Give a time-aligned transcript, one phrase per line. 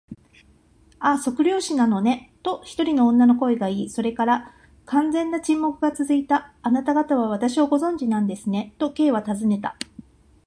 [0.99, 4.51] 「ああ、測量技師なのね」と、一人の女の声がいい、それから
[4.87, 6.55] 完全な沈黙がつづいた。
[6.63, 9.75] 「あなたがたは私をご存じなんですね？」と、Ｋ はたずねた。